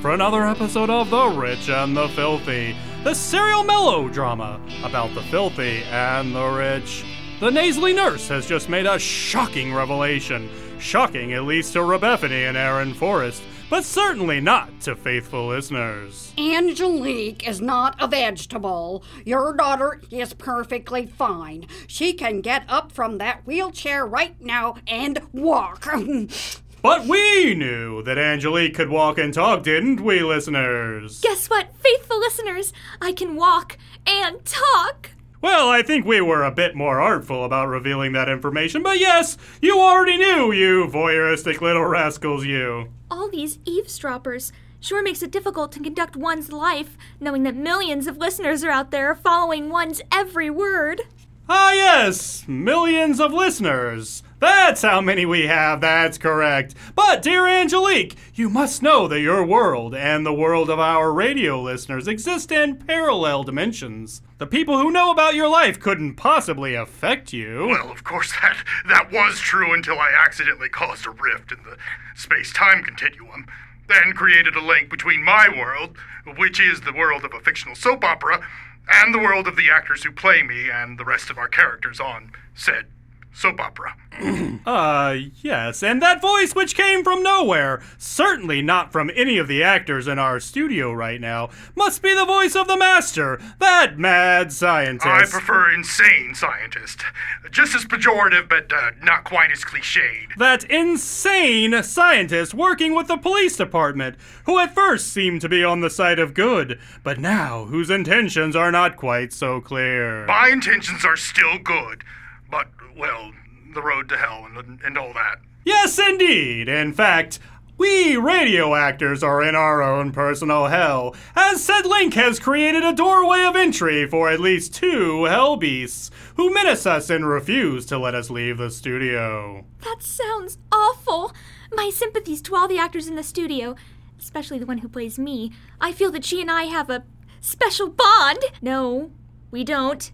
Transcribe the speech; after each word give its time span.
for 0.00 0.12
another 0.12 0.46
episode 0.46 0.90
of 0.90 1.10
The 1.10 1.26
Rich 1.26 1.68
and 1.68 1.96
the 1.96 2.08
Filthy, 2.10 2.76
the 3.02 3.14
serial 3.14 3.64
melodrama 3.64 4.60
about 4.84 5.12
the 5.14 5.22
filthy 5.22 5.82
and 5.84 6.34
the 6.34 6.46
rich. 6.50 7.04
The 7.40 7.50
nasally 7.50 7.92
nurse 7.92 8.28
has 8.28 8.46
just 8.46 8.68
made 8.68 8.86
a 8.86 8.98
shocking 8.98 9.74
revelation. 9.74 10.48
Shocking, 10.78 11.32
at 11.32 11.44
least 11.44 11.72
to 11.72 11.80
Rebephanie 11.80 12.48
and 12.48 12.56
Aaron 12.56 12.94
Forrest, 12.94 13.42
but 13.68 13.84
certainly 13.84 14.40
not 14.40 14.80
to 14.82 14.94
faithful 14.94 15.48
listeners. 15.48 16.32
Angelique 16.38 17.48
is 17.48 17.60
not 17.60 17.96
a 18.00 18.06
vegetable. 18.06 19.02
Your 19.24 19.52
daughter 19.56 20.00
is 20.12 20.32
perfectly 20.32 21.06
fine. 21.06 21.66
She 21.88 22.12
can 22.12 22.40
get 22.40 22.64
up 22.68 22.92
from 22.92 23.18
that 23.18 23.44
wheelchair 23.46 24.06
right 24.06 24.40
now 24.40 24.76
and 24.86 25.20
walk. 25.32 25.88
But 26.80 27.06
we 27.06 27.54
knew 27.54 28.02
that 28.04 28.18
Angelique 28.18 28.74
could 28.74 28.88
walk 28.88 29.18
and 29.18 29.34
talk, 29.34 29.64
didn't 29.64 30.00
we, 30.00 30.22
listeners? 30.22 31.20
Guess 31.20 31.50
what, 31.50 31.74
faithful 31.76 32.20
listeners? 32.20 32.72
I 33.00 33.12
can 33.12 33.34
walk 33.34 33.76
and 34.06 34.44
talk. 34.44 35.10
Well, 35.40 35.68
I 35.68 35.82
think 35.82 36.04
we 36.04 36.20
were 36.20 36.44
a 36.44 36.52
bit 36.52 36.76
more 36.76 37.00
artful 37.00 37.44
about 37.44 37.68
revealing 37.68 38.12
that 38.12 38.28
information, 38.28 38.82
but 38.82 38.98
yes, 39.00 39.36
you 39.60 39.78
already 39.78 40.16
knew, 40.16 40.52
you 40.52 40.86
voyeuristic 40.86 41.60
little 41.60 41.84
rascals, 41.84 42.44
you. 42.44 42.88
All 43.10 43.28
these 43.28 43.58
eavesdroppers 43.64 44.52
sure 44.80 45.02
makes 45.02 45.22
it 45.22 45.32
difficult 45.32 45.72
to 45.72 45.80
conduct 45.80 46.16
one's 46.16 46.52
life, 46.52 46.96
knowing 47.18 47.42
that 47.42 47.56
millions 47.56 48.06
of 48.06 48.18
listeners 48.18 48.62
are 48.62 48.70
out 48.70 48.92
there 48.92 49.14
following 49.14 49.68
one's 49.68 50.00
every 50.12 50.50
word. 50.50 51.02
Ah, 51.48 51.72
yes, 51.72 52.46
millions 52.46 53.20
of 53.20 53.32
listeners. 53.32 54.22
That's 54.40 54.82
how 54.82 55.00
many 55.00 55.26
we 55.26 55.48
have, 55.48 55.80
that's 55.80 56.16
correct. 56.16 56.74
But, 56.94 57.22
dear 57.22 57.48
Angelique, 57.48 58.14
you 58.34 58.48
must 58.48 58.82
know 58.82 59.08
that 59.08 59.20
your 59.20 59.44
world 59.44 59.96
and 59.96 60.24
the 60.24 60.32
world 60.32 60.70
of 60.70 60.78
our 60.78 61.12
radio 61.12 61.60
listeners 61.60 62.06
exist 62.06 62.52
in 62.52 62.76
parallel 62.76 63.42
dimensions. 63.42 64.22
The 64.38 64.46
people 64.46 64.78
who 64.78 64.92
know 64.92 65.10
about 65.10 65.34
your 65.34 65.48
life 65.48 65.80
couldn't 65.80 66.14
possibly 66.14 66.74
affect 66.74 67.32
you. 67.32 67.66
Well, 67.66 67.90
of 67.90 68.04
course, 68.04 68.32
that, 68.40 68.62
that 68.86 69.10
was 69.10 69.40
true 69.40 69.74
until 69.74 69.98
I 69.98 70.10
accidentally 70.16 70.68
caused 70.68 71.06
a 71.06 71.10
rift 71.10 71.50
in 71.50 71.58
the 71.64 71.76
space 72.14 72.52
time 72.52 72.84
continuum, 72.84 73.46
then 73.88 74.12
created 74.12 74.54
a 74.54 74.64
link 74.64 74.88
between 74.88 75.24
my 75.24 75.48
world, 75.48 75.96
which 76.36 76.60
is 76.60 76.82
the 76.82 76.92
world 76.92 77.24
of 77.24 77.34
a 77.34 77.40
fictional 77.40 77.74
soap 77.74 78.04
opera, 78.04 78.46
and 78.88 79.12
the 79.12 79.18
world 79.18 79.48
of 79.48 79.56
the 79.56 79.68
actors 79.68 80.04
who 80.04 80.12
play 80.12 80.44
me 80.44 80.70
and 80.70 80.96
the 80.96 81.04
rest 81.04 81.28
of 81.28 81.38
our 81.38 81.48
characters 81.48 81.98
on 81.98 82.30
said 82.54 82.86
soap 83.32 83.60
opera. 83.60 83.94
Uh, 84.66 85.16
yes, 85.42 85.82
and 85.82 86.02
that 86.02 86.20
voice 86.20 86.54
which 86.54 86.74
came 86.74 87.02
from 87.02 87.22
nowhere, 87.22 87.80
certainly 87.96 88.60
not 88.60 88.92
from 88.92 89.10
any 89.14 89.38
of 89.38 89.48
the 89.48 89.62
actors 89.62 90.06
in 90.06 90.18
our 90.18 90.38
studio 90.40 90.92
right 90.92 91.20
now, 91.20 91.48
must 91.74 92.02
be 92.02 92.14
the 92.14 92.24
voice 92.26 92.54
of 92.54 92.66
the 92.66 92.76
master, 92.76 93.40
that 93.60 93.98
mad 93.98 94.52
scientist. 94.52 95.06
I 95.06 95.24
prefer 95.24 95.72
insane 95.72 96.34
scientist. 96.34 97.02
Just 97.50 97.74
as 97.74 97.84
pejorative, 97.86 98.48
but 98.48 98.70
uh, 98.72 98.90
not 99.02 99.24
quite 99.24 99.50
as 99.52 99.60
cliched. 99.64 100.36
that 100.36 100.64
insane 100.64 101.82
scientist 101.82 102.52
working 102.52 102.94
with 102.94 103.06
the 103.06 103.16
police 103.16 103.56
department, 103.56 104.16
who 104.44 104.58
at 104.58 104.74
first 104.74 105.06
seemed 105.12 105.40
to 105.40 105.48
be 105.48 105.64
on 105.64 105.80
the 105.80 105.88
side 105.90 106.18
of 106.18 106.34
good, 106.34 106.78
but 107.02 107.18
now 107.18 107.64
whose 107.66 107.88
intentions 107.88 108.54
are 108.56 108.72
not 108.72 108.96
quite 108.96 109.32
so 109.32 109.60
clear. 109.62 110.26
My 110.26 110.48
intentions 110.52 111.04
are 111.06 111.16
still 111.16 111.58
good, 111.58 112.04
but, 112.50 112.68
well, 112.96 113.32
the 113.74 113.82
road 113.82 114.08
to 114.08 114.16
hell 114.16 114.46
and, 114.46 114.80
and 114.82 114.98
all 114.98 115.12
that. 115.12 115.38
Yes, 115.64 115.98
indeed. 115.98 116.68
In 116.68 116.92
fact, 116.92 117.38
we 117.76 118.16
radio 118.16 118.74
actors 118.74 119.22
are 119.22 119.40
in 119.40 119.54
our 119.54 119.82
own 119.82 120.10
personal 120.10 120.66
hell, 120.66 121.14
as 121.36 121.62
said 121.62 121.86
Link 121.86 122.14
has 122.14 122.40
created 122.40 122.82
a 122.82 122.92
doorway 122.92 123.44
of 123.44 123.54
entry 123.54 124.04
for 124.08 124.28
at 124.28 124.40
least 124.40 124.74
two 124.74 125.24
hell 125.24 125.56
beasts, 125.56 126.10
who 126.36 126.52
menace 126.52 126.86
us 126.86 127.08
and 127.08 127.28
refuse 127.28 127.86
to 127.86 127.96
let 127.98 128.16
us 128.16 128.30
leave 128.30 128.58
the 128.58 128.70
studio. 128.70 129.64
That 129.82 130.02
sounds 130.02 130.58
awful. 130.72 131.32
My 131.72 131.90
sympathies 131.90 132.42
to 132.42 132.56
all 132.56 132.66
the 132.66 132.78
actors 132.78 133.06
in 133.06 133.14
the 133.14 133.22
studio, 133.22 133.76
especially 134.18 134.58
the 134.58 134.66
one 134.66 134.78
who 134.78 134.88
plays 134.88 135.18
me. 135.18 135.52
I 135.80 135.92
feel 135.92 136.10
that 136.10 136.24
she 136.24 136.40
and 136.40 136.50
I 136.50 136.64
have 136.64 136.90
a 136.90 137.04
special 137.40 137.88
bond. 137.88 138.40
No, 138.60 139.12
we 139.52 139.62
don't. 139.62 140.10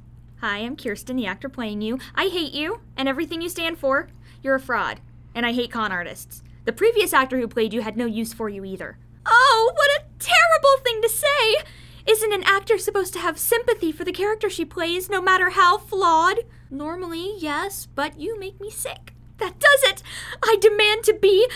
Hi, 0.47 0.59
I'm 0.59 0.77
Kirsten, 0.77 1.17
the 1.17 1.25
actor 1.25 1.49
playing 1.49 1.81
you. 1.81 1.99
I 2.15 2.27
hate 2.27 2.53
you 2.53 2.81
and 2.99 3.09
everything 3.09 3.41
you 3.41 3.49
stand 3.49 3.79
for. 3.79 4.09
You're 4.43 4.57
a 4.57 4.61
fraud, 4.61 5.01
and 5.35 5.47
I 5.47 5.53
hate 5.53 5.71
con 5.71 5.91
artists. 5.91 6.43
The 6.67 6.73
previous 6.75 7.15
actor 7.15 7.39
who 7.39 7.49
played 7.49 7.73
you 7.73 7.81
had 7.81 7.97
no 7.97 8.05
use 8.05 8.35
for 8.35 8.51
you 8.51 8.63
either. 8.63 8.99
Oh, 9.25 9.73
what 9.75 9.91
a 9.99 10.05
terrible 10.19 10.85
thing 10.85 11.01
to 11.01 11.09
say! 11.09 11.65
Isn't 12.07 12.35
an 12.35 12.43
actor 12.43 12.77
supposed 12.77 13.15
to 13.15 13.21
have 13.21 13.39
sympathy 13.39 13.91
for 13.91 14.05
the 14.05 14.13
character 14.13 14.51
she 14.51 14.67
plays, 14.67 15.09
no 15.09 15.23
matter 15.23 15.49
how 15.49 15.79
flawed? 15.79 16.41
Normally, 16.71 17.39
yes, 17.39 17.87
but 17.87 18.21
you 18.21 18.39
make 18.39 18.61
me 18.61 18.69
sick. 18.69 19.15
That 19.39 19.59
does 19.59 19.83
it! 19.85 20.03
I 20.43 20.59
demand 20.61 21.05
to 21.05 21.15
be 21.15 21.49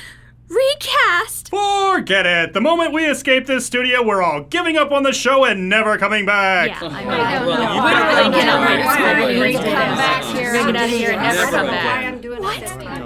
recast! 0.48 1.50
Forget 1.50 2.26
it! 2.26 2.53
The 2.53 2.60
moment 2.60 2.92
we 2.92 3.06
escape 3.06 3.47
this 3.47 3.66
studio, 3.66 4.03
we're 4.03 4.22
all 4.22 4.42
giving 4.42 4.76
up 4.76 4.92
on 4.92 5.03
the 5.03 5.12
show 5.12 5.44
and 5.44 5.69
never 5.69 5.98
coming 5.98 6.26
back! 6.26 6.69
Yeah, 6.81 6.88
I 6.88 7.04
know. 7.04 7.47
Literally 7.47 8.38
get 8.38 8.48
on 8.48 8.62
Right, 8.62 8.84
my 8.84 9.12
right, 9.12 9.37
Please 9.37 9.56
right. 9.56 9.64
come 9.64 9.72
back 9.75 10.25
here. 10.25 10.50
Bring 10.50 10.69
it 10.69 10.76
out 10.76 10.84
of 10.84 10.91
here 10.91 11.10
and 11.12 11.22
never 11.22 11.50
come 11.50 11.66
back. 11.66 12.25
What? 12.41 12.97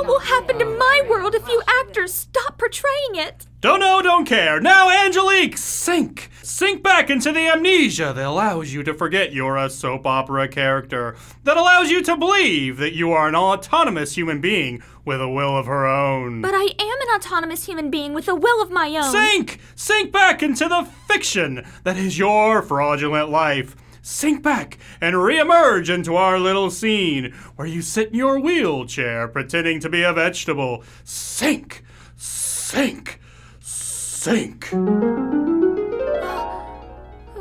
What 0.00 0.08
will 0.08 0.20
happen 0.20 0.58
to 0.58 0.64
my 0.64 1.02
world 1.10 1.34
if 1.34 1.46
you 1.46 1.60
actors 1.66 2.14
stop 2.14 2.56
portraying 2.56 3.16
it? 3.16 3.46
Don't 3.60 3.80
know, 3.80 4.00
don't 4.00 4.24
care. 4.24 4.58
Now, 4.58 4.88
Angelique, 4.88 5.58
sink! 5.58 6.30
Sink 6.42 6.82
back 6.82 7.10
into 7.10 7.32
the 7.32 7.46
amnesia 7.46 8.14
that 8.14 8.24
allows 8.24 8.72
you 8.72 8.82
to 8.84 8.94
forget 8.94 9.34
you're 9.34 9.58
a 9.58 9.68
soap 9.68 10.06
opera 10.06 10.48
character, 10.48 11.16
that 11.44 11.58
allows 11.58 11.90
you 11.90 12.02
to 12.04 12.16
believe 12.16 12.78
that 12.78 12.94
you 12.94 13.12
are 13.12 13.28
an 13.28 13.34
autonomous 13.34 14.14
human 14.14 14.40
being 14.40 14.82
with 15.04 15.20
a 15.20 15.28
will 15.28 15.54
of 15.54 15.66
her 15.66 15.86
own. 15.86 16.40
But 16.40 16.54
I 16.54 16.72
am 16.78 17.00
an 17.02 17.14
autonomous 17.14 17.66
human 17.66 17.90
being 17.90 18.14
with 18.14 18.26
a 18.26 18.34
will 18.34 18.62
of 18.62 18.70
my 18.70 18.88
own. 18.96 19.12
Sink! 19.12 19.60
Sink 19.74 20.12
back 20.12 20.42
into 20.42 20.66
the 20.66 20.88
fiction 21.06 21.66
that 21.84 21.98
is 21.98 22.18
your 22.18 22.62
fraudulent 22.62 23.28
life. 23.28 23.76
Sink 24.02 24.42
back 24.42 24.78
and 25.00 25.14
reemerge 25.16 25.92
into 25.92 26.16
our 26.16 26.38
little 26.38 26.70
scene 26.70 27.32
where 27.56 27.68
you 27.68 27.82
sit 27.82 28.08
in 28.08 28.14
your 28.14 28.40
wheelchair 28.40 29.28
pretending 29.28 29.80
to 29.80 29.88
be 29.88 30.02
a 30.02 30.12
vegetable. 30.12 30.82
Sink! 31.04 31.84
Sink! 32.16 33.20
Sink! 33.60 34.68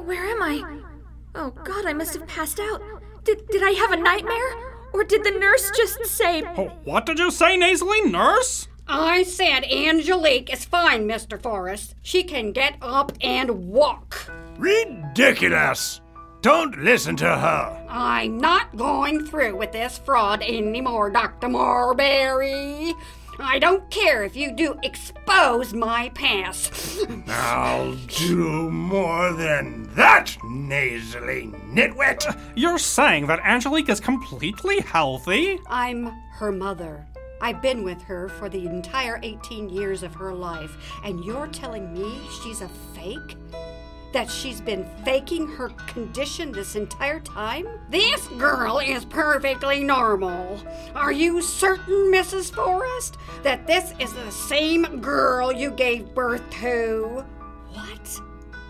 Where 0.05 0.25
am 0.25 0.41
I? 0.41 0.79
Oh 1.35 1.51
god, 1.63 1.85
I 1.85 1.93
must 1.93 2.13
have 2.13 2.27
passed 2.27 2.59
out. 2.59 2.81
Did, 3.23 3.47
did 3.47 3.63
I 3.63 3.71
have 3.71 3.91
a 3.91 3.97
nightmare? 3.97 4.55
Or 4.91 5.03
did 5.03 5.23
the 5.23 5.31
nurse 5.31 5.71
just 5.77 6.03
say, 6.07 6.43
Oh, 6.57 6.71
what 6.83 7.05
did 7.05 7.19
you 7.19 7.31
say, 7.31 7.55
nasally 7.57 8.01
nurse? 8.01 8.67
I 8.87 9.21
said 9.23 9.63
Angelique 9.65 10.51
is 10.51 10.65
fine, 10.65 11.07
Mr. 11.07 11.39
Forrest. 11.39 11.93
She 12.01 12.23
can 12.23 12.51
get 12.51 12.75
up 12.81 13.11
and 13.21 13.67
walk. 13.67 14.29
Ridiculous! 14.57 16.01
Don't 16.41 16.77
listen 16.77 17.17
to 17.17 17.25
her. 17.25 17.85
I'm 17.89 18.37
not 18.37 18.75
going 18.77 19.25
through 19.25 19.57
with 19.57 19.73
this 19.73 19.97
fraud 19.97 20.41
anymore, 20.41 21.09
Dr. 21.09 21.49
Marbury. 21.49 22.93
I 23.41 23.59
don't 23.59 23.89
care 23.89 24.23
if 24.23 24.35
you 24.35 24.51
do 24.53 24.75
expose 24.83 25.73
my 25.73 26.09
past. 26.09 26.99
I'll 27.27 27.95
do 27.95 28.69
more 28.69 29.33
than 29.33 29.89
that, 29.95 30.37
nasally 30.43 31.51
nitwit. 31.73 32.37
You're 32.55 32.77
saying 32.77 33.27
that 33.27 33.39
Angelique 33.43 33.89
is 33.89 33.99
completely 33.99 34.79
healthy? 34.79 35.59
I'm 35.67 36.05
her 36.33 36.51
mother. 36.51 37.05
I've 37.41 37.61
been 37.61 37.83
with 37.83 38.01
her 38.03 38.27
for 38.27 38.49
the 38.49 38.65
entire 38.65 39.19
18 39.23 39.69
years 39.69 40.03
of 40.03 40.13
her 40.15 40.33
life, 40.33 40.75
and 41.03 41.23
you're 41.23 41.47
telling 41.47 41.93
me 41.93 42.19
she's 42.43 42.61
a 42.61 42.69
fake? 42.93 43.37
That 44.11 44.29
she's 44.29 44.59
been 44.59 44.85
faking 45.05 45.47
her 45.49 45.69
condition 45.85 46.51
this 46.51 46.75
entire 46.75 47.19
time? 47.19 47.67
This 47.89 48.27
girl 48.39 48.79
is 48.79 49.05
perfectly 49.05 49.83
normal. 49.83 50.59
Are 50.95 51.11
you 51.11 51.43
certain, 51.43 52.11
Mrs. 52.11 52.51
Forrest, 52.51 53.17
that 53.43 53.67
this 53.67 53.93
is 53.99 54.11
the 54.13 54.31
same 54.31 54.99
girl 54.99 55.51
you 55.51 55.69
gave 55.69 56.15
birth 56.15 56.41
to? 56.61 57.23
What? 57.71 58.19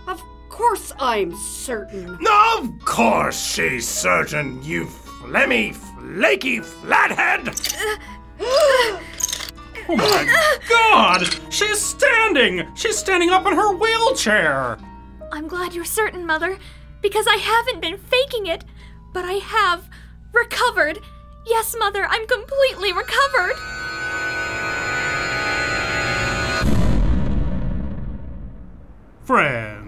Of 0.07 0.21
course 0.50 0.91
I'm 1.00 1.33
certain. 1.38 2.19
Of 2.57 2.83
course 2.83 3.41
she's 3.41 3.88
certain, 3.88 4.62
you 4.62 4.86
flemmy, 4.86 5.74
flaky 5.74 6.59
flathead. 6.59 7.56
Oh 9.91 9.95
my 9.95 10.59
god! 10.69 11.27
She's 11.51 11.81
standing! 11.81 12.68
She's 12.75 12.95
standing 12.95 13.31
up 13.31 13.47
in 13.47 13.53
her 13.53 13.75
wheelchair! 13.75 14.77
I'm 15.31 15.47
glad 15.47 15.73
you're 15.73 15.85
certain, 15.85 16.25
Mother, 16.25 16.57
because 17.01 17.27
I 17.27 17.35
haven't 17.35 17.81
been 17.81 17.97
faking 17.97 18.47
it, 18.47 18.63
but 19.13 19.25
I 19.25 19.33
have 19.33 19.87
recovered. 20.33 20.99
Yes, 21.45 21.75
Mother, 21.77 22.05
I'm 22.09 22.27
completely 22.27 22.91
recovered. 22.91 23.55
Friends, 29.23 29.78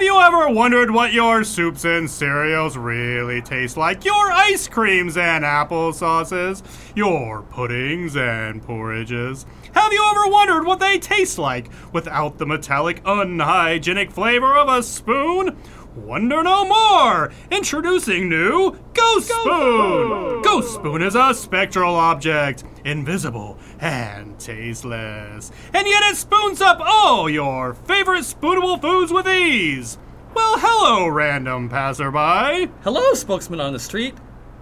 have 0.00 0.06
you 0.06 0.18
ever 0.18 0.48
wondered 0.48 0.90
what 0.90 1.12
your 1.12 1.44
soups 1.44 1.84
and 1.84 2.08
cereals 2.08 2.74
really 2.74 3.42
taste 3.42 3.76
like? 3.76 4.02
Your 4.02 4.32
ice 4.32 4.66
creams 4.66 5.18
and 5.18 5.44
apple 5.44 5.92
sauces? 5.92 6.62
Your 6.96 7.42
puddings 7.42 8.16
and 8.16 8.62
porridges? 8.62 9.44
Have 9.74 9.92
you 9.92 10.02
ever 10.10 10.26
wondered 10.32 10.64
what 10.64 10.80
they 10.80 10.98
taste 10.98 11.36
like 11.36 11.68
without 11.92 12.38
the 12.38 12.46
metallic, 12.46 13.02
unhygienic 13.04 14.10
flavor 14.10 14.56
of 14.56 14.70
a 14.70 14.82
spoon? 14.82 15.58
Wonder 15.96 16.42
no 16.44 16.64
more! 16.64 17.32
Introducing 17.50 18.28
new 18.28 18.78
Ghost 18.94 19.28
Spoon! 19.28 20.40
Ghost 20.42 20.74
Spoon 20.74 21.02
is 21.02 21.16
a 21.16 21.34
spectral 21.34 21.96
object, 21.96 22.62
invisible 22.84 23.58
and 23.80 24.38
tasteless. 24.38 25.50
And 25.74 25.88
yet 25.88 26.02
it 26.04 26.16
spoons 26.16 26.60
up 26.60 26.78
all 26.80 27.28
your 27.28 27.74
favorite 27.74 28.22
spoonable 28.22 28.80
foods 28.80 29.12
with 29.12 29.26
ease. 29.26 29.98
Well, 30.32 30.58
hello, 30.58 31.08
random 31.08 31.68
passerby. 31.68 32.70
Hello, 32.82 33.12
spokesman 33.14 33.60
on 33.60 33.72
the 33.72 33.80
street. 33.80 34.14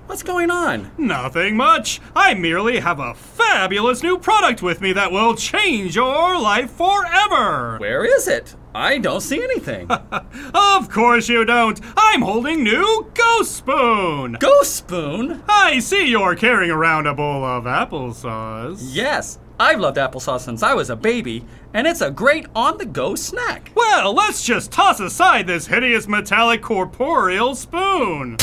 What's 0.07 0.23
going 0.23 0.51
on? 0.51 0.91
Nothing 0.97 1.59
much. 1.59 2.01
I 2.17 2.33
merely 2.33 2.81
have 2.81 2.99
a 2.99 3.13
fabulous 3.13 4.03
new 4.03 4.17
product 4.17 4.63
with 4.63 4.81
me 4.81 4.95
that 4.95 5.13
will 5.13 5.35
change 5.35 5.95
your 5.95 6.41
life 6.41 6.71
forever. 6.71 7.77
Where 7.77 8.07
is 8.07 8.27
it? 8.27 8.57
I 8.79 8.99
don't 8.99 9.21
see 9.21 9.43
anything. 9.43 9.91
Of 10.55 10.89
course 10.91 11.29
you 11.29 11.45
don't. 11.45 11.81
I'm 11.97 12.23
holding 12.23 12.63
new 12.63 13.11
Ghost 13.13 13.57
Spoon. 13.57 14.37
Ghost 14.39 14.77
spoon? 14.77 15.43
I 15.49 15.81
see 15.81 16.07
you're 16.09 16.37
carrying 16.37 16.71
around 16.71 17.07
a 17.07 17.15
bowl 17.15 17.45
of 17.45 17.65
applesauce. 17.65 18.79
Yes, 18.81 19.41
I've 19.59 19.81
loved 19.81 19.97
applesauce 19.97 20.43
since 20.43 20.63
I 20.63 20.75
was 20.75 20.89
a 20.91 20.97
baby, 20.97 21.45
and 21.75 21.87
it's 21.87 22.01
a 22.01 22.11
great 22.13 22.47
on 22.55 22.79
the 22.79 22.87
go 22.87 23.17
snack. 23.17 23.73
Well, 23.75 24.15
let's 24.15 24.45
just 24.45 24.71
toss 24.71 25.01
aside 25.01 25.49
this 25.49 25.67
hideous 25.67 26.07
metallic 26.07 26.63
corporeal 26.63 27.57
spoon. 27.57 28.37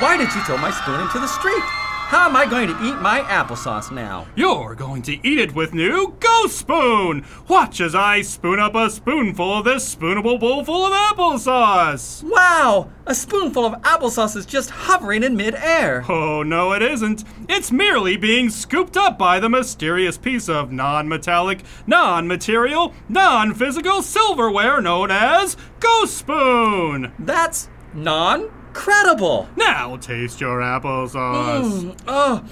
Why 0.00 0.16
did 0.16 0.34
you 0.34 0.42
throw 0.44 0.56
my 0.56 0.70
spoon 0.70 1.00
into 1.00 1.18
the 1.18 1.28
street? 1.28 1.62
How 2.12 2.28
am 2.28 2.36
I 2.36 2.44
going 2.44 2.68
to 2.68 2.84
eat 2.84 3.00
my 3.00 3.20
applesauce 3.20 3.90
now? 3.90 4.26
You're 4.36 4.74
going 4.74 5.00
to 5.04 5.26
eat 5.26 5.38
it 5.38 5.54
with 5.54 5.72
new 5.72 6.14
Ghost 6.20 6.58
Spoon. 6.58 7.24
Watch 7.48 7.80
as 7.80 7.94
I 7.94 8.20
spoon 8.20 8.60
up 8.60 8.74
a 8.74 8.90
spoonful 8.90 9.54
of 9.56 9.64
this 9.64 9.94
spoonable 9.94 10.38
bowl 10.38 10.62
full 10.62 10.84
of 10.84 10.92
applesauce. 10.92 12.22
Wow! 12.22 12.90
A 13.06 13.14
spoonful 13.14 13.64
of 13.64 13.80
applesauce 13.80 14.36
is 14.36 14.44
just 14.44 14.68
hovering 14.68 15.22
in 15.22 15.38
midair. 15.38 16.04
Oh, 16.06 16.42
no, 16.42 16.72
it 16.72 16.82
isn't. 16.82 17.24
It's 17.48 17.72
merely 17.72 18.18
being 18.18 18.50
scooped 18.50 18.98
up 18.98 19.16
by 19.16 19.40
the 19.40 19.48
mysterious 19.48 20.18
piece 20.18 20.50
of 20.50 20.70
non 20.70 21.08
metallic, 21.08 21.62
non 21.86 22.28
material, 22.28 22.92
non 23.08 23.54
physical 23.54 24.02
silverware 24.02 24.82
known 24.82 25.10
as 25.10 25.56
Ghost 25.80 26.18
Spoon. 26.18 27.14
That's 27.18 27.70
non 27.94 28.50
credible. 28.72 29.48
Now 29.56 29.96
taste 29.96 30.40
your 30.40 30.60
applesauce. 30.60 31.82
Mm, 31.82 31.98
oh, 32.06 32.44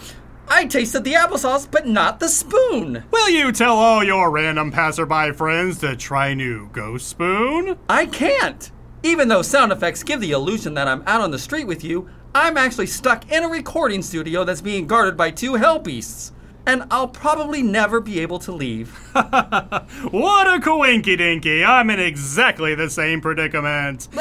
I 0.49 0.67
tasted 0.67 1.05
the 1.05 1.13
applesauce, 1.13 1.71
but 1.71 1.87
not 1.87 2.19
the 2.19 2.29
spoon. 2.29 3.05
Will 3.13 3.29
you 3.29 3.53
tell 3.53 3.77
all 3.77 4.03
your 4.03 4.31
random 4.31 4.73
passerby 4.73 5.33
friends 5.33 5.79
to 5.79 5.95
try 5.95 6.35
new 6.35 6.69
Ghost 6.73 7.09
Spoon? 7.09 7.79
I 7.89 8.07
can't. 8.07 8.71
Even 9.03 9.29
though 9.29 9.43
sound 9.43 9.73
effects 9.73 10.03
give 10.03 10.21
the 10.21 10.33
illusion 10.33 10.75
that 10.75 10.89
I'm 10.89 11.05
out 11.07 11.21
on 11.21 11.31
the 11.31 11.39
street 11.39 11.67
with 11.67 11.85
you, 11.85 12.11
I'm 12.35 12.57
actually 12.57 12.87
stuck 12.87 13.31
in 13.31 13.45
a 13.45 13.49
recording 13.49 14.03
studio 14.03 14.45
that's 14.45 14.61
being 14.61 14.87
guarded 14.87 15.17
by 15.17 15.31
two 15.31 15.55
hell 15.55 15.79
beasts. 15.79 16.33
And 16.71 16.85
I'll 16.89 17.09
probably 17.09 17.65
never 17.65 18.01
be 18.01 18.21
able 18.21 18.39
to 18.39 18.53
leave. 18.53 18.97
What 19.13 20.47
a 20.47 20.61
coinky 20.61 21.19
dinky! 21.19 21.65
I'm 21.65 21.91
in 21.91 21.99
exactly 21.99 22.77
the 22.77 22.89
same 22.89 23.21
predicament. 23.21 24.07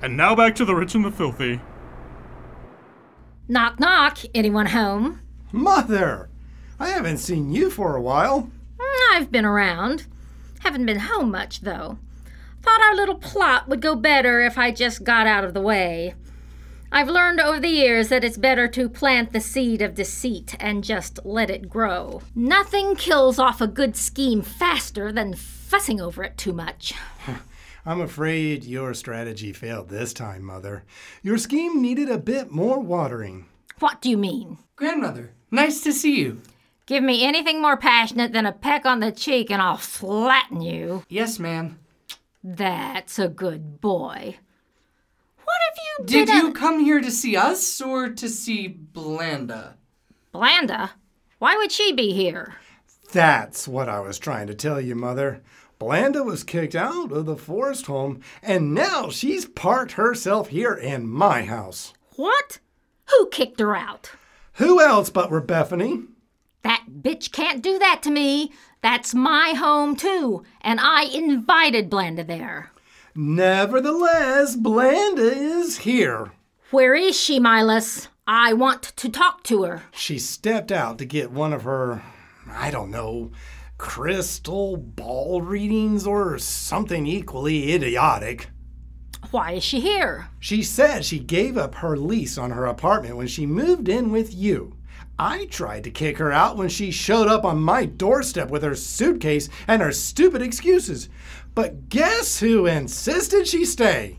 and 0.00 0.16
now 0.16 0.36
back 0.36 0.54
to 0.54 0.64
the 0.64 0.76
rich 0.76 0.94
and 0.94 1.04
the 1.04 1.10
filthy. 1.10 1.60
Knock, 3.48 3.80
knock. 3.80 4.18
Anyone 4.32 4.66
home? 4.66 5.22
Mother! 5.50 6.30
I 6.78 6.90
haven't 6.90 7.18
seen 7.18 7.50
you 7.50 7.68
for 7.68 7.96
a 7.96 8.00
while. 8.00 8.48
Mm, 8.78 9.16
I've 9.16 9.32
been 9.32 9.44
around. 9.44 10.06
Haven't 10.60 10.86
been 10.86 11.00
home 11.00 11.32
much, 11.32 11.62
though. 11.62 11.98
Thought 12.68 12.82
our 12.82 12.94
little 12.96 13.14
plot 13.14 13.66
would 13.66 13.80
go 13.80 13.94
better 13.94 14.42
if 14.42 14.58
I 14.58 14.72
just 14.72 15.02
got 15.02 15.26
out 15.26 15.42
of 15.42 15.54
the 15.54 15.60
way. 15.62 16.14
I've 16.92 17.08
learned 17.08 17.40
over 17.40 17.58
the 17.58 17.70
years 17.70 18.08
that 18.08 18.24
it's 18.24 18.36
better 18.36 18.68
to 18.68 18.90
plant 18.90 19.32
the 19.32 19.40
seed 19.40 19.80
of 19.80 19.94
deceit 19.94 20.54
and 20.60 20.84
just 20.84 21.18
let 21.24 21.48
it 21.48 21.70
grow. 21.70 22.20
Nothing 22.34 22.94
kills 22.94 23.38
off 23.38 23.62
a 23.62 23.66
good 23.66 23.96
scheme 23.96 24.42
faster 24.42 25.10
than 25.10 25.32
fussing 25.32 25.98
over 25.98 26.22
it 26.22 26.36
too 26.36 26.52
much. 26.52 26.92
I'm 27.86 28.02
afraid 28.02 28.64
your 28.64 28.92
strategy 28.92 29.54
failed 29.54 29.88
this 29.88 30.12
time, 30.12 30.44
Mother. 30.44 30.84
Your 31.22 31.38
scheme 31.38 31.80
needed 31.80 32.10
a 32.10 32.18
bit 32.18 32.50
more 32.50 32.78
watering. 32.78 33.46
What 33.78 34.02
do 34.02 34.10
you 34.10 34.18
mean? 34.18 34.58
Grandmother, 34.76 35.32
nice 35.50 35.80
to 35.84 35.92
see 35.94 36.18
you. 36.18 36.42
Give 36.84 37.02
me 37.02 37.24
anything 37.24 37.62
more 37.62 37.78
passionate 37.78 38.34
than 38.34 38.44
a 38.44 38.52
peck 38.52 38.84
on 38.84 39.00
the 39.00 39.10
cheek 39.10 39.50
and 39.50 39.62
I'll 39.62 39.78
flatten 39.78 40.60
you. 40.60 41.04
Yes, 41.08 41.38
ma'am. 41.38 41.78
That's 42.42 43.18
a 43.18 43.28
good 43.28 43.80
boy. 43.80 44.36
What 45.44 45.56
have 45.68 45.78
you 45.98 46.06
Did 46.06 46.26
been 46.26 46.36
you 46.36 46.52
come 46.52 46.80
here 46.80 47.00
to 47.00 47.10
see 47.10 47.36
us 47.36 47.80
or 47.80 48.10
to 48.10 48.28
see 48.28 48.68
Blanda? 48.68 49.76
Blanda? 50.32 50.92
Why 51.38 51.56
would 51.56 51.72
she 51.72 51.92
be 51.92 52.12
here? 52.12 52.56
That's 53.12 53.66
what 53.66 53.88
I 53.88 54.00
was 54.00 54.18
trying 54.18 54.46
to 54.48 54.54
tell 54.54 54.80
you, 54.80 54.94
Mother. 54.94 55.42
Blanda 55.78 56.24
was 56.24 56.42
kicked 56.44 56.74
out 56.74 57.12
of 57.12 57.26
the 57.26 57.36
Forrest 57.36 57.86
home, 57.86 58.20
and 58.42 58.74
now 58.74 59.08
she's 59.10 59.46
parked 59.46 59.92
herself 59.92 60.48
here 60.48 60.74
in 60.74 61.08
my 61.08 61.44
house. 61.44 61.94
What? 62.16 62.58
Who 63.06 63.28
kicked 63.28 63.60
her 63.60 63.76
out? 63.76 64.10
Who 64.54 64.80
else 64.80 65.08
but 65.08 65.30
Rebephanie? 65.30 66.08
That 66.62 66.84
bitch 67.00 67.30
can't 67.32 67.62
do 67.62 67.78
that 67.78 68.02
to 68.02 68.10
me. 68.10 68.52
That's 68.80 69.14
my 69.14 69.54
home, 69.56 69.96
too, 69.96 70.44
and 70.60 70.78
I 70.80 71.04
invited 71.04 71.90
Blanda 71.90 72.24
there. 72.24 72.70
Nevertheless, 73.14 74.54
Blanda 74.54 75.22
is 75.22 75.78
here. 75.78 76.32
Where 76.70 76.94
is 76.94 77.18
she, 77.18 77.40
Milas? 77.40 78.08
I 78.26 78.52
want 78.52 78.82
to 78.82 79.08
talk 79.08 79.42
to 79.44 79.64
her. 79.64 79.82
She 79.92 80.18
stepped 80.18 80.70
out 80.70 80.98
to 80.98 81.04
get 81.04 81.32
one 81.32 81.52
of 81.52 81.62
her, 81.62 82.02
I 82.48 82.70
don't 82.70 82.90
know, 82.90 83.32
crystal 83.78 84.76
ball 84.76 85.42
readings 85.42 86.06
or 86.06 86.38
something 86.38 87.06
equally 87.06 87.72
idiotic. 87.72 88.50
Why 89.30 89.52
is 89.52 89.64
she 89.64 89.80
here? 89.80 90.28
She 90.38 90.62
said 90.62 91.04
she 91.04 91.18
gave 91.18 91.56
up 91.56 91.76
her 91.76 91.96
lease 91.96 92.38
on 92.38 92.50
her 92.50 92.66
apartment 92.66 93.16
when 93.16 93.26
she 93.26 93.46
moved 93.46 93.88
in 93.88 94.12
with 94.12 94.34
you. 94.34 94.76
I 95.18 95.46
tried 95.46 95.82
to 95.84 95.90
kick 95.90 96.18
her 96.18 96.30
out 96.30 96.56
when 96.56 96.68
she 96.68 96.92
showed 96.92 97.26
up 97.26 97.44
on 97.44 97.60
my 97.60 97.86
doorstep 97.86 98.50
with 98.50 98.62
her 98.62 98.76
suitcase 98.76 99.48
and 99.66 99.82
her 99.82 99.90
stupid 99.90 100.42
excuses. 100.42 101.08
But 101.54 101.88
guess 101.88 102.38
who 102.38 102.66
insisted 102.66 103.48
she 103.48 103.64
stay? 103.64 104.18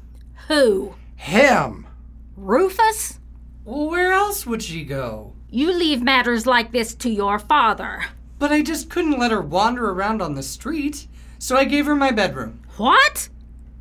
Who? 0.49 0.95
Him. 1.15 1.87
Rufus? 2.35 3.19
Well, 3.63 3.89
where 3.89 4.11
else 4.11 4.45
would 4.45 4.61
she 4.61 4.83
go? 4.83 5.33
You 5.49 5.71
leave 5.71 6.01
matters 6.01 6.45
like 6.45 6.71
this 6.71 6.93
to 6.95 7.09
your 7.09 7.39
father. 7.39 8.05
But 8.37 8.51
I 8.51 8.61
just 8.61 8.89
couldn't 8.89 9.19
let 9.19 9.31
her 9.31 9.41
wander 9.41 9.89
around 9.89 10.21
on 10.21 10.35
the 10.35 10.43
street, 10.43 11.07
so 11.37 11.55
I 11.55 11.65
gave 11.65 11.85
her 11.85 11.95
my 11.95 12.11
bedroom. 12.11 12.61
What? 12.77 13.29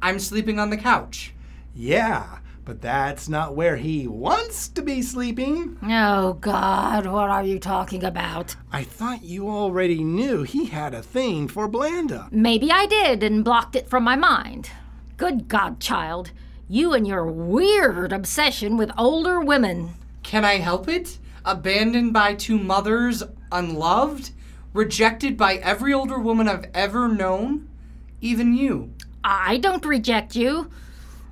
I'm 0.00 0.18
sleeping 0.18 0.58
on 0.58 0.70
the 0.70 0.76
couch. 0.76 1.34
Yeah, 1.74 2.38
but 2.68 2.82
that's 2.82 3.30
not 3.30 3.56
where 3.56 3.76
he 3.76 4.06
wants 4.06 4.68
to 4.68 4.82
be 4.82 5.00
sleeping. 5.00 5.78
Oh, 5.82 6.34
God, 6.34 7.06
what 7.06 7.30
are 7.30 7.42
you 7.42 7.58
talking 7.58 8.04
about? 8.04 8.56
I 8.70 8.84
thought 8.84 9.24
you 9.24 9.48
already 9.48 10.04
knew 10.04 10.42
he 10.42 10.66
had 10.66 10.92
a 10.92 11.00
thing 11.00 11.48
for 11.48 11.66
Blanda. 11.66 12.28
Maybe 12.30 12.70
I 12.70 12.84
did 12.84 13.22
and 13.22 13.42
blocked 13.42 13.74
it 13.74 13.88
from 13.88 14.04
my 14.04 14.16
mind. 14.16 14.68
Good 15.16 15.48
God, 15.48 15.80
child. 15.80 16.30
You 16.68 16.92
and 16.92 17.06
your 17.06 17.24
weird 17.26 18.12
obsession 18.12 18.76
with 18.76 18.90
older 18.98 19.40
women. 19.40 19.94
Can 20.22 20.44
I 20.44 20.58
help 20.58 20.90
it? 20.90 21.16
Abandoned 21.46 22.12
by 22.12 22.34
two 22.34 22.58
mothers, 22.58 23.22
unloved, 23.50 24.32
rejected 24.74 25.38
by 25.38 25.54
every 25.54 25.94
older 25.94 26.18
woman 26.18 26.46
I've 26.46 26.66
ever 26.74 27.08
known, 27.08 27.66
even 28.20 28.54
you. 28.54 28.92
I 29.24 29.56
don't 29.56 29.86
reject 29.86 30.36
you. 30.36 30.70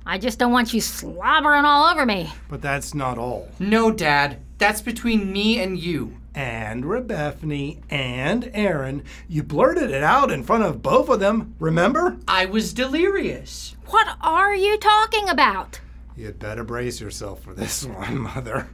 I 0.09 0.17
just 0.17 0.39
don't 0.39 0.53
want 0.53 0.73
you 0.73 0.79
slobbering 0.79 1.65
all 1.65 1.91
over 1.91 2.05
me. 2.05 2.31
But 2.47 2.61
that's 2.61 2.93
not 2.95 3.17
all. 3.17 3.49
No, 3.59 3.91
Dad, 3.91 4.39
that's 4.57 4.81
between 4.81 5.33
me 5.33 5.59
and 5.61 5.77
you. 5.77 6.15
And 6.33 6.85
Rebephanie 6.85 7.79
and 7.89 8.49
Aaron, 8.53 9.03
you 9.27 9.43
blurted 9.43 9.91
it 9.91 10.03
out 10.03 10.31
in 10.31 10.43
front 10.43 10.63
of 10.63 10.81
both 10.81 11.09
of 11.09 11.19
them, 11.19 11.55
remember? 11.59 12.15
I 12.25 12.45
was 12.45 12.71
delirious. 12.73 13.75
What 13.87 14.07
are 14.21 14.55
you 14.55 14.77
talking 14.77 15.27
about? 15.27 15.81
You'd 16.15 16.39
better 16.39 16.63
brace 16.63 17.01
yourself 17.01 17.43
for 17.43 17.53
this 17.53 17.83
one, 17.85 18.19
Mother. 18.19 18.69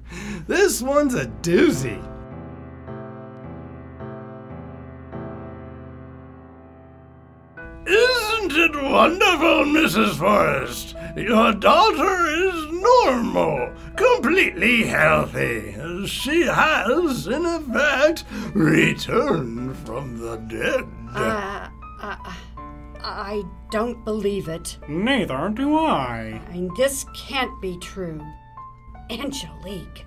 This 0.46 0.84
one's 0.84 1.16
a 1.16 1.26
doozy. 1.26 2.00
Wonderful, 8.94 9.66
Mrs. 9.66 10.16
Forrest? 10.20 10.96
Your 11.18 11.52
daughter 11.52 12.28
is 12.28 12.72
normal, 12.72 13.74
completely 13.96 14.84
healthy. 14.84 15.76
She 16.06 16.44
has, 16.44 17.26
in 17.26 17.44
effect, 17.44 18.24
returned 18.54 19.76
from 19.78 20.18
the 20.20 20.38
dead. 20.38 20.88
Uh, 21.16 21.70
uh, 22.02 22.34
I 23.00 23.44
don't 23.72 24.06
believe 24.06 24.48
it. 24.48 24.78
Neither 24.88 25.50
do 25.50 25.76
I. 25.76 26.40
I 26.48 26.54
mean, 26.54 26.70
this 26.78 27.04
can't 27.16 27.60
be 27.64 27.80
true. 27.80 28.22
Angelique. 29.10 30.06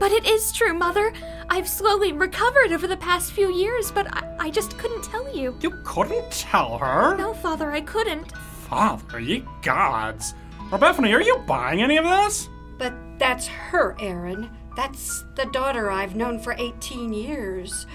But 0.00 0.12
it 0.12 0.24
is 0.26 0.50
true, 0.50 0.72
Mother. 0.72 1.12
I've 1.50 1.68
slowly 1.68 2.12
recovered 2.12 2.72
over 2.72 2.86
the 2.86 2.96
past 2.96 3.32
few 3.32 3.52
years, 3.52 3.92
but 3.92 4.06
I, 4.16 4.46
I 4.46 4.50
just 4.50 4.78
couldn't 4.78 5.04
tell 5.04 5.32
you. 5.36 5.54
You 5.60 5.72
couldn't 5.84 6.30
tell 6.32 6.78
her? 6.78 7.14
No, 7.16 7.34
Father, 7.34 7.70
I 7.70 7.82
couldn't. 7.82 8.32
Father, 8.32 9.20
ye 9.20 9.44
gods. 9.60 10.34
Bephanie, 10.70 11.14
are 11.14 11.20
you 11.20 11.36
buying 11.46 11.82
any 11.82 11.98
of 11.98 12.04
this? 12.04 12.48
But 12.78 12.94
that's 13.18 13.46
her, 13.46 13.94
Aaron. 14.00 14.48
That's 14.74 15.26
the 15.34 15.44
daughter 15.46 15.90
I've 15.90 16.16
known 16.16 16.38
for 16.38 16.54
18 16.56 17.12
years. 17.12 17.86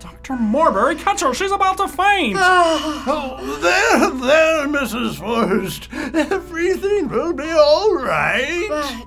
Dr. 0.00 0.34
Morbury, 0.34 0.98
catch 0.98 1.22
her. 1.22 1.32
She's 1.32 1.50
about 1.50 1.78
to 1.78 1.88
faint. 1.88 2.36
Ah. 2.38 3.04
Oh, 3.06 3.56
there, 3.60 4.10
there, 4.10 4.66
Mrs. 4.68 5.16
Forrest. 5.18 5.88
Everything 5.92 7.08
will 7.08 7.32
be 7.32 7.50
all 7.50 7.94
right. 7.94 9.06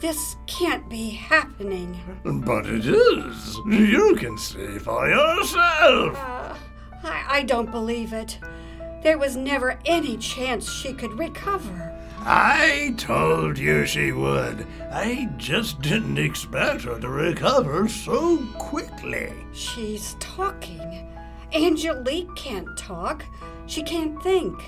This 0.00 0.36
can't 0.46 0.88
be 0.88 1.10
happening. 1.10 1.98
But 2.24 2.66
it 2.66 2.86
is. 2.86 3.60
You 3.66 4.14
can 4.16 4.38
see 4.38 4.78
for 4.78 5.08
yourself. 5.08 6.16
Uh, 6.16 6.54
I, 7.02 7.24
I 7.28 7.42
don't 7.42 7.70
believe 7.70 8.12
it. 8.12 8.38
There 9.02 9.18
was 9.18 9.36
never 9.36 9.78
any 9.86 10.16
chance 10.16 10.70
she 10.70 10.92
could 10.92 11.18
recover. 11.18 11.94
I 12.20 12.94
told 12.96 13.58
you 13.58 13.86
she 13.86 14.12
would. 14.12 14.66
I 14.92 15.30
just 15.36 15.80
didn't 15.80 16.18
expect 16.18 16.82
her 16.82 16.98
to 16.98 17.08
recover 17.08 17.88
so 17.88 18.38
quickly. 18.58 19.32
She's 19.52 20.14
talking. 20.20 21.08
Angelique 21.52 22.34
can't 22.36 22.76
talk. 22.76 23.24
She 23.66 23.82
can't 23.82 24.20
think. 24.22 24.60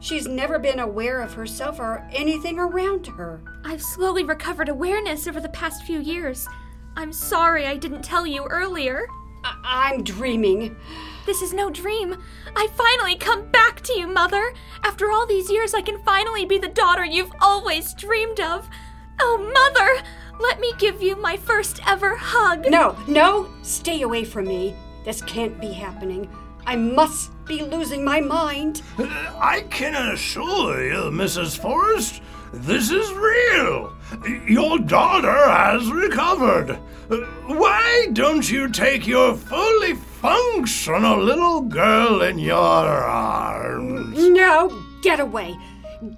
She's 0.00 0.28
never 0.28 0.58
been 0.58 0.78
aware 0.78 1.20
of 1.20 1.34
herself 1.34 1.80
or 1.80 2.08
anything 2.12 2.58
around 2.58 3.06
her. 3.08 3.40
I've 3.68 3.82
slowly 3.82 4.24
recovered 4.24 4.70
awareness 4.70 5.28
over 5.28 5.40
the 5.42 5.50
past 5.50 5.82
few 5.82 6.00
years. 6.00 6.48
I'm 6.96 7.12
sorry 7.12 7.66
I 7.66 7.76
didn't 7.76 8.00
tell 8.00 8.26
you 8.26 8.44
earlier. 8.44 9.06
I- 9.44 9.90
I'm 9.92 10.02
dreaming. 10.02 10.74
This 11.26 11.42
is 11.42 11.52
no 11.52 11.68
dream. 11.68 12.16
I 12.56 12.68
finally 12.68 13.14
come 13.16 13.50
back 13.50 13.82
to 13.82 13.98
you, 13.98 14.06
Mother. 14.06 14.54
After 14.84 15.12
all 15.12 15.26
these 15.26 15.50
years, 15.50 15.74
I 15.74 15.82
can 15.82 16.02
finally 16.02 16.46
be 16.46 16.56
the 16.56 16.68
daughter 16.68 17.04
you've 17.04 17.30
always 17.42 17.92
dreamed 17.92 18.40
of. 18.40 18.70
Oh, 19.20 19.36
Mother, 19.52 20.02
let 20.40 20.60
me 20.60 20.72
give 20.78 21.02
you 21.02 21.16
my 21.16 21.36
first 21.36 21.78
ever 21.86 22.16
hug. 22.16 22.70
No, 22.70 22.96
no, 23.06 23.48
stay 23.60 24.00
away 24.00 24.24
from 24.24 24.46
me. 24.46 24.74
This 25.04 25.20
can't 25.20 25.60
be 25.60 25.72
happening. 25.74 26.26
I 26.66 26.74
must 26.76 27.32
be 27.44 27.62
losing 27.62 28.02
my 28.02 28.20
mind. 28.22 28.80
I 28.98 29.66
can 29.68 29.94
assure 29.94 30.82
you, 30.82 31.10
Mrs. 31.10 31.58
Forrest, 31.60 32.22
this 32.52 32.90
is 32.90 33.12
real. 33.12 33.92
Your 34.46 34.78
daughter 34.78 35.50
has 35.50 35.90
recovered. 35.90 36.78
Why 37.46 38.08
don't 38.12 38.50
you 38.50 38.68
take 38.68 39.06
your 39.06 39.34
fully 39.34 39.94
functional 39.94 41.22
little 41.22 41.62
girl 41.62 42.22
in 42.22 42.38
your 42.38 42.56
arms? 42.56 44.28
No, 44.28 44.82
get 45.02 45.20
away. 45.20 45.56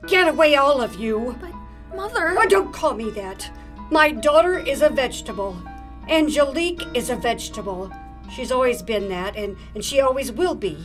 Get 0.06 0.28
away, 0.28 0.56
all 0.56 0.80
of 0.80 0.96
you. 0.96 1.36
But, 1.40 1.96
Mother. 1.96 2.34
Oh, 2.38 2.46
don't 2.48 2.72
call 2.72 2.94
me 2.94 3.10
that. 3.10 3.50
My 3.90 4.10
daughter 4.10 4.58
is 4.58 4.82
a 4.82 4.88
vegetable. 4.88 5.60
Angelique 6.08 6.86
is 6.94 7.10
a 7.10 7.16
vegetable. 7.16 7.90
She's 8.32 8.52
always 8.52 8.82
been 8.82 9.08
that, 9.08 9.36
and, 9.36 9.56
and 9.74 9.84
she 9.84 10.00
always 10.00 10.30
will 10.30 10.54
be. 10.54 10.78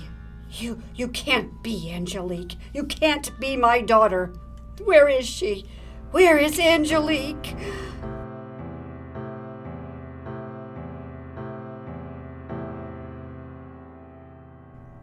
You 0.52 0.82
you 0.96 1.08
can't 1.10 1.62
be 1.64 1.92
Angelique. 1.92 2.56
You 2.74 2.86
can't 2.86 3.38
be 3.40 3.58
my 3.58 3.82
daughter. 3.82 4.34
Where 4.84 5.08
is 5.10 5.25
she? 5.27 5.65
Where 6.12 6.38
is 6.38 6.60
Angelique? 6.60 7.55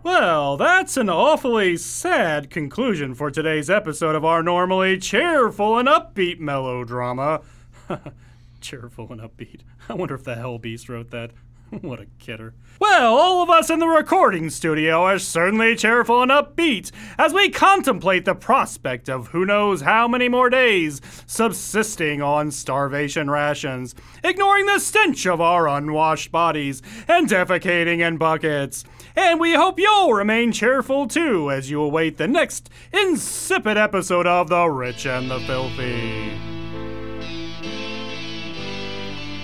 Well, 0.02 0.56
that's 0.56 0.96
an 0.96 1.08
awfully 1.08 1.76
sad 1.76 2.50
conclusion 2.50 3.14
for 3.14 3.30
today's 3.30 3.70
episode 3.70 4.14
of 4.14 4.24
our 4.24 4.42
normally 4.42 4.98
cheerful 4.98 5.78
and 5.78 5.88
upbeat 5.88 6.38
melodrama. 6.38 7.40
cheerful 8.60 9.10
and 9.10 9.20
upbeat. 9.20 9.60
I 9.88 9.94
wonder 9.94 10.14
if 10.14 10.24
the 10.24 10.34
Hell 10.34 10.58
Beast 10.58 10.88
wrote 10.88 11.10
that. 11.10 11.30
what 11.80 12.00
a 12.00 12.06
kidder. 12.18 12.54
Well, 12.78 13.14
all 13.14 13.42
of 13.42 13.48
us 13.48 13.70
in 13.70 13.78
the 13.78 13.88
recording 13.88 14.50
studio 14.50 15.04
are 15.04 15.18
certainly 15.18 15.74
cheerful 15.74 16.20
and 16.20 16.30
upbeat 16.30 16.90
as 17.16 17.32
we 17.32 17.48
contemplate 17.48 18.26
the 18.26 18.34
prospect 18.34 19.08
of 19.08 19.28
who 19.28 19.46
knows 19.46 19.80
how 19.80 20.06
many 20.06 20.28
more 20.28 20.50
days 20.50 21.00
subsisting 21.26 22.20
on 22.20 22.50
starvation 22.50 23.30
rations, 23.30 23.94
ignoring 24.22 24.66
the 24.66 24.80
stench 24.80 25.26
of 25.26 25.40
our 25.40 25.66
unwashed 25.66 26.30
bodies, 26.30 26.82
and 27.08 27.28
defecating 27.28 28.06
in 28.06 28.18
buckets. 28.18 28.84
And 29.16 29.40
we 29.40 29.54
hope 29.54 29.78
you'll 29.78 30.12
remain 30.12 30.52
cheerful 30.52 31.06
too 31.06 31.50
as 31.50 31.70
you 31.70 31.80
await 31.80 32.18
the 32.18 32.28
next 32.28 32.68
insipid 32.92 33.78
episode 33.78 34.26
of 34.26 34.48
The 34.48 34.66
Rich 34.66 35.06
and 35.06 35.30
the 35.30 35.40
Filthy. 35.40 36.21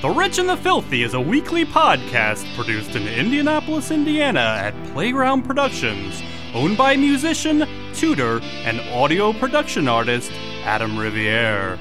The 0.00 0.10
Rich 0.10 0.38
and 0.38 0.48
the 0.48 0.56
Filthy 0.56 1.02
is 1.02 1.14
a 1.14 1.20
weekly 1.20 1.64
podcast 1.64 2.46
produced 2.54 2.94
in 2.94 3.08
Indianapolis, 3.08 3.90
Indiana 3.90 4.38
at 4.38 4.92
Playground 4.92 5.42
Productions, 5.42 6.22
owned 6.54 6.78
by 6.78 6.94
musician, 6.94 7.66
tutor, 7.94 8.38
and 8.62 8.78
audio 8.92 9.32
production 9.32 9.88
artist 9.88 10.30
Adam 10.62 10.96
Riviere. 10.96 11.80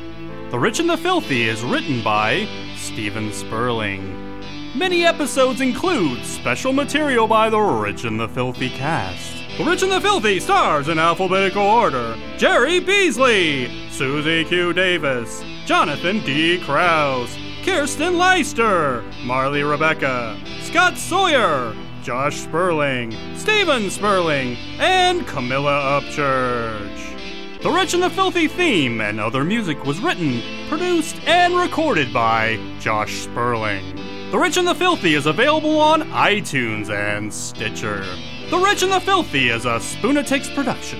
The 0.50 0.58
Rich 0.58 0.80
and 0.80 0.90
the 0.90 0.98
Filthy 0.98 1.44
is 1.44 1.62
written 1.62 2.04
by 2.04 2.48
Stephen 2.76 3.32
Sperling. 3.32 4.42
Many 4.76 5.06
episodes 5.06 5.62
include 5.62 6.26
special 6.26 6.74
material 6.74 7.28
by 7.28 7.52
the 7.52 7.60
Rich 7.60 8.04
and 8.04 8.20
the 8.20 8.30
Filthy 8.30 8.72
cast. 8.72 9.32
The 9.60 9.64
Rich 9.64 9.84
and 9.84 9.92
the 9.92 10.02
Filthy 10.02 10.40
stars 10.40 10.88
in 10.88 10.98
alphabetical 10.98 11.62
order 11.62 12.18
Jerry 12.38 12.80
Beasley, 12.80 13.92
Susie 13.92 14.44
Q. 14.44 14.74
Davis, 14.74 15.44
Jonathan 15.66 16.22
D. 16.22 16.60
Krause, 16.64 17.38
Kirsten 17.68 18.18
Leister, 18.18 19.04
Marley 19.26 19.62
Rebecca, 19.62 20.40
Scott 20.62 20.98
Sawyer, 20.98 21.76
Josh 22.02 22.38
Sperling, 22.38 23.14
Steven 23.36 23.90
Sperling, 23.90 24.56
and 24.80 25.28
Camilla 25.28 26.00
Upchurch. 26.00 27.62
The 27.62 27.70
Rich 27.70 27.94
and 27.94 28.04
the 28.04 28.10
Filthy 28.10 28.48
theme 28.48 29.02
and 29.02 29.20
other 29.20 29.44
music 29.44 29.84
was 29.84 30.00
written, 30.00 30.42
produced, 30.70 31.18
and 31.28 31.58
recorded 31.58 32.14
by 32.14 32.58
Josh 32.80 33.16
Sperling. 33.16 33.98
The 34.32 34.40
Rich 34.40 34.56
and 34.56 34.68
the 34.68 34.74
Filthy 34.74 35.16
is 35.16 35.26
available 35.26 35.78
on 35.82 36.04
iTunes 36.12 36.90
and 36.90 37.34
Stitcher. 37.34 38.06
The 38.50 38.60
Rich 38.60 38.84
and 38.84 38.94
the 38.94 39.02
Filthy 39.02 39.50
is 39.50 39.66
a 39.66 39.80
Spoonatics 39.80 40.56
production. 40.56 41.00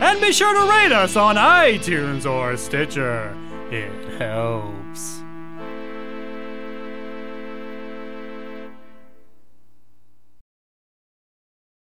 And 0.00 0.20
be 0.20 0.32
sure 0.32 0.52
to 0.52 0.68
rate 0.68 0.92
us 0.92 1.14
on 1.14 1.36
iTunes 1.36 2.28
or 2.28 2.56
Stitcher. 2.56 3.36
It 3.70 4.18
helps. 4.18 4.77